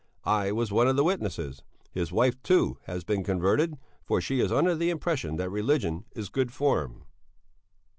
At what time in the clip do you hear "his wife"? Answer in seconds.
1.91-2.41